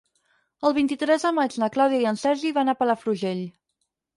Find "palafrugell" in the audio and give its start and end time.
2.81-3.45